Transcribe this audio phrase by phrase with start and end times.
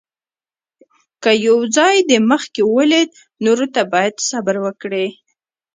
[1.23, 3.11] که یو ځای دې مخکې ولید،
[3.45, 5.07] نورو ته باید صبر وکړې.